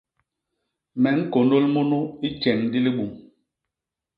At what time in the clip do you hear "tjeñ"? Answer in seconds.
2.39-2.59